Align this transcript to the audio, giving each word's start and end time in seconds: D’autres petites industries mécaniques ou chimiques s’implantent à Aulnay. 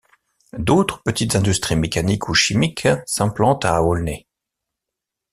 D’autres 0.57 1.03
petites 1.03 1.35
industries 1.35 1.75
mécaniques 1.75 2.27
ou 2.27 2.33
chimiques 2.33 2.87
s’implantent 3.05 3.65
à 3.65 3.83
Aulnay. 3.83 4.25